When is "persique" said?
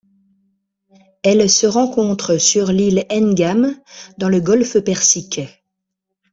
4.79-5.41